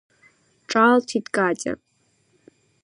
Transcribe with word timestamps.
Ҿаалҭит 0.69 1.25
Катиа. 1.35 1.73